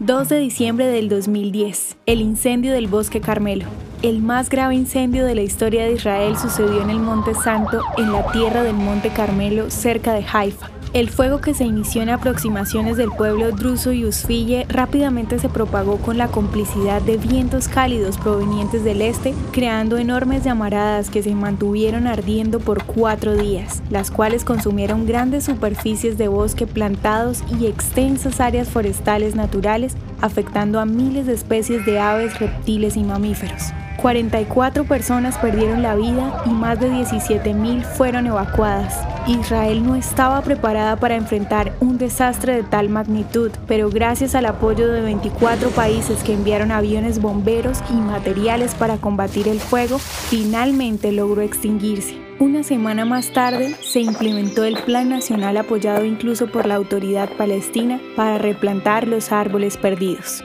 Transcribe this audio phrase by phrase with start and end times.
[0.00, 3.64] 2 de diciembre del 2010, el incendio del Bosque Carmelo.
[4.02, 8.12] El más grave incendio de la historia de Israel sucedió en el Monte Santo, en
[8.12, 10.70] la tierra del Monte Carmelo, cerca de Haifa.
[10.92, 15.98] El fuego que se inició en aproximaciones del pueblo druso y Usfille rápidamente se propagó
[15.98, 22.06] con la complicidad de vientos cálidos provenientes del este, creando enormes llamaradas que se mantuvieron
[22.06, 28.68] ardiendo por cuatro días, las cuales consumieron grandes superficies de bosque plantados y extensas áreas
[28.68, 33.72] forestales naturales, afectando a miles de especies de aves, reptiles y mamíferos.
[33.96, 39.06] 44 personas perdieron la vida y más de 17.000 fueron evacuadas.
[39.26, 44.88] Israel no estaba preparada para enfrentar un desastre de tal magnitud, pero gracias al apoyo
[44.88, 51.42] de 24 países que enviaron aviones bomberos y materiales para combatir el fuego, finalmente logró
[51.42, 52.26] extinguirse.
[52.38, 57.98] Una semana más tarde se implementó el Plan Nacional apoyado incluso por la autoridad palestina
[58.14, 60.44] para replantar los árboles perdidos.